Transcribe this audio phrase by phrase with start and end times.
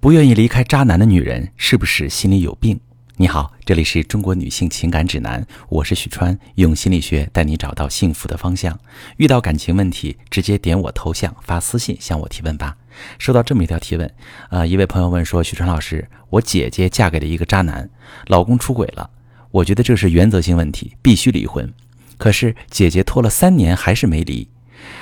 [0.00, 2.80] 不愿意离开渣男的女人是不是心里有病？
[3.16, 8.80] 你好，这里是中国女性情感指南，我是许川，用心理学带你找到幸福的方向。
[9.18, 12.74] 遇到感情问题，直接点我头像发私信向我提问吧。
[13.18, 14.10] 收到这么一条提问，
[14.48, 17.90] 呃，一位朋友问说：许川老师，我姐姐嫁给了一个渣男，
[18.28, 19.10] 老公出轨了，
[19.50, 21.70] 我觉得这是原则性问题，必须离婚。
[22.16, 24.48] 可是姐姐拖了三年还是没离，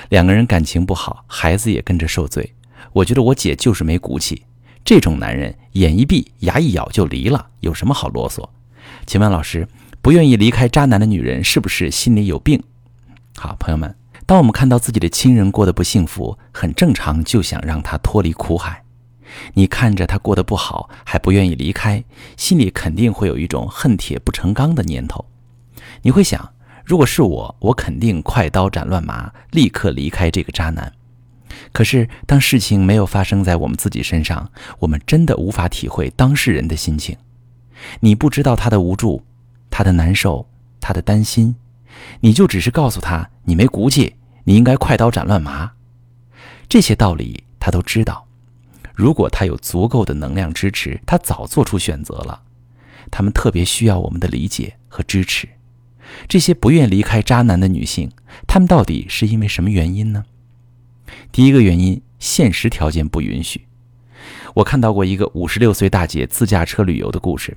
[0.08, 2.52] 两个人感情不好，孩子也跟着受罪。
[2.92, 4.42] 我觉得我姐就是没骨气。
[4.88, 8.48] 这种男人眼一闭牙一咬就离了，有什么好啰嗦？
[9.04, 9.68] 请问老师，
[10.00, 12.62] 不愿意离开渣男的女人是不是心里有病？
[13.36, 18.82] 好，朋友们，当我们看到自己的亲人过得不幸福，很正常，就想让他脱离苦海。
[19.52, 22.02] 你看着他过得不好，还不愿意离开，
[22.38, 25.22] 心里肯定会有一种恨铁不成钢的念头。
[26.00, 30.90] 你会想，如果是我，我肯定快刀斩乱麻，立刻离开这个渣男。
[31.72, 37.16] 可是，当事情没有发生在我们自己身上，我们真的无法体会当事人的心情。
[38.00, 39.22] 你不知道他的无助，
[39.70, 40.48] 他的难受，
[40.80, 41.54] 他的担心，
[42.20, 45.72] 你就只是告诉他你没骨气，你应该快刀斩乱麻。
[46.68, 48.26] 这些道理他都知道。
[48.94, 52.42] 如果他有足够的能量支持，他早做出选择了。
[53.10, 55.48] 他们特别需要我们的理解和支持。
[56.26, 58.10] 这些不愿离开渣男的女性，
[58.46, 60.24] 她们到底是因为什么原因呢？
[61.32, 63.66] 第一个原因，现实条件不允许。
[64.54, 67.56] 我看到过一个五十六岁大姐自驾车旅游的故事。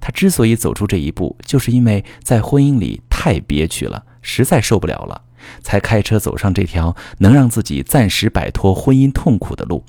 [0.00, 5.22] 她之所以走出这一步，就是因为在婚姻里太憋屈了，实在受不了了，
[5.60, 9.84] 才开车走上这条能让自己暂时摆脱婚姻痛苦的路。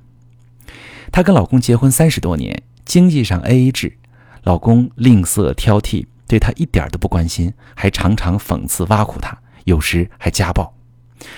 [1.12, 3.98] 她跟老公结婚三十多年，经济上 A A 制，
[4.44, 10.74] 老公吝啬挑剔，对她一点都不关心，还常常讽刺挖苦她，有时还家暴，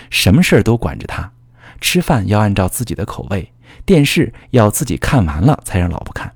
[0.09, 1.33] 什么事儿都管着她。
[1.81, 3.51] 吃饭要按照自己的口味，
[3.85, 6.31] 电视要自己看完了才让老婆看。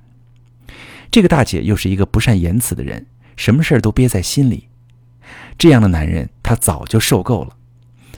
[1.10, 3.06] 这个大姐又是一个不善言辞的人，
[3.38, 4.68] 什么事儿都憋在心里。
[5.58, 7.56] 这样的男人，她早就受够了。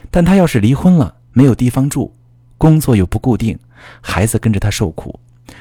[0.10, 2.16] 但她要是离婚了，没有地方住，
[2.58, 3.60] 工作又不固定，
[4.02, 5.20] 孩子跟着她受苦，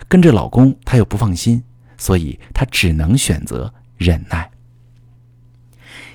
[0.08, 1.62] 跟着老公她又不放心，
[1.98, 4.50] 所以她只能选择忍耐。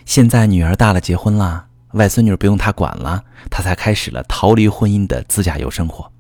[0.05, 1.67] 现在女儿大了，结婚了。
[1.93, 6.11] 外孙女不用他管了，他才开始了逃离婚姻的自驾游生活。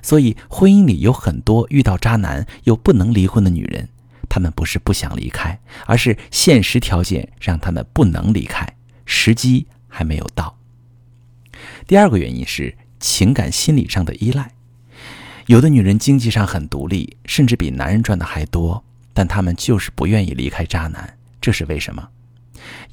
[0.00, 3.88] 所以，婚姻里有很多遇到渣男又不能离婚的女人，
[4.28, 8.66] 她们不是不想离开，而是现实条件让他们不能离开，
[9.04, 10.56] 时机还没有到。
[11.86, 14.52] 第二个原因是情感心理上的依赖。
[15.46, 22.08] 有的女人经济上很独立，甚至比男人赚的还多，但她们就是不愿意离开渣男，这是为什么？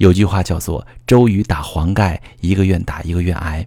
[0.00, 3.66] 有句话叫做“周瑜打黄盖，一个愿打一个愿挨”。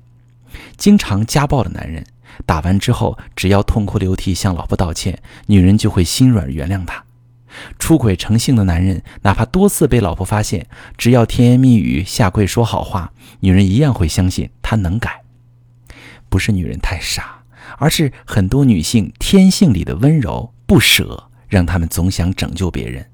[0.77, 2.03] 经常家暴的男人，
[2.43, 7.03] 打完之后只要痛哭流涕向老婆道歉，女人就会心软原谅他。
[7.77, 10.65] 出轨成性的男人，哪怕多次被老婆发现，
[10.97, 15.21] 只要甜言蜜语下跪说好话，女人一样会相信他能改。
[16.29, 17.43] 不是女人太傻，
[17.77, 23.07] 而是很多女性天性里的温柔不舍，让他们总想拯救别人。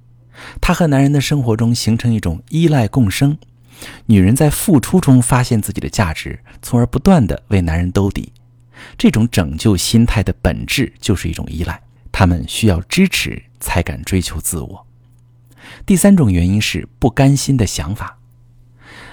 [0.62, 3.38] 她和男人的生活中形成一种依赖共生，
[4.06, 8.32] 女人在付出中发现自己的价值，从而不断的为男人兜底。
[8.98, 14.86] 这种拯救心态的本质就是一种依赖，她们需要支持才敢追求自我。
[15.86, 18.18] 第三种原因是不甘心的想法。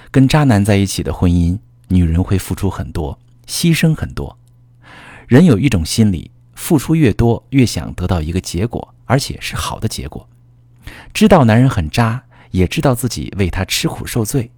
[0.09, 1.59] 跟渣男在一起的婚姻，
[1.89, 4.37] 女人会付出很多，牺牲很多。
[5.27, 10.27] 人有一种心理，付出越多，越想得到一个结果，而且是好的结果。
[11.13, 14.51] 知道男人很渣，也知道自己为他吃苦受罪。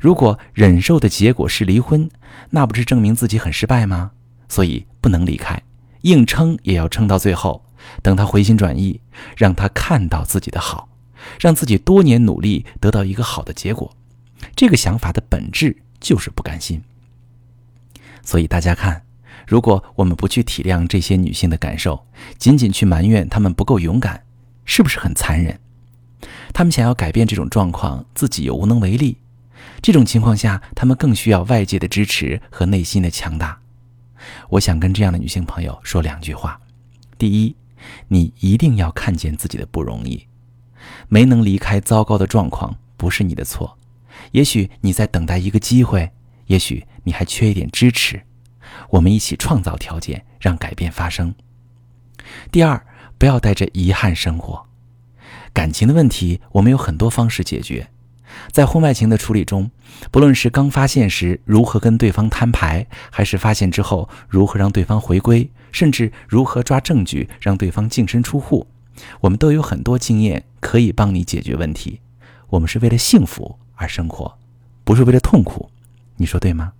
[0.00, 2.08] 如果忍受的结果是离婚，
[2.50, 4.12] 那不是证明自己很失败吗？
[4.48, 5.60] 所以不能离开，
[6.02, 7.64] 硬撑也要撑到最后，
[8.02, 9.00] 等他回心转意，
[9.36, 10.88] 让他看到自己的好，
[11.40, 13.96] 让自己多年努力得到一个好的结果。
[14.54, 16.82] 这个想法的本质就是不甘心。
[18.22, 19.02] 所以大家看，
[19.46, 22.06] 如果我们不去体谅这些女性的感受，
[22.38, 24.22] 仅仅去埋怨她们不够勇敢。
[24.64, 25.58] 是不是很残忍？
[26.52, 29.18] 他们想要改变这种状况，自己又无能为力。
[29.82, 33.60] 这种情况下，他们更需要外界的支持和内心的强大。
[34.48, 36.60] 我想跟这样的女性朋友说两句话：
[37.18, 37.56] 第一，
[38.08, 40.26] 你一定要看见自己的不容易，
[41.08, 43.76] 没能离开糟糕的状况不是你的错，
[44.32, 46.10] 也许你在等待一个机会，
[46.46, 48.22] 也许你还缺一点支持。
[48.90, 51.34] 我们一起创造条件，让改变发生。
[52.50, 52.86] 第二。
[53.24, 54.66] 不要带着遗憾生活，
[55.54, 57.88] 感情的问题我们有很多方式解决，
[58.52, 59.70] 在婚外情的处理中，
[60.10, 68.66] 不论是刚发现时如何跟对方摊牌，还是发现之后如何让对方回归，甚至如何抓证据让对方净身出户，
[69.22, 72.00] 我们都有很多经验可以帮你解决问题。
[72.48, 74.36] 我们是为了幸福而生活，
[74.84, 75.70] 不是为了痛苦，
[76.18, 76.74] 你说对吗？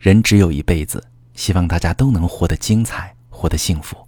[0.00, 1.04] 人只有一辈子，
[1.34, 4.07] 希望大家都能活得精彩，活得幸福。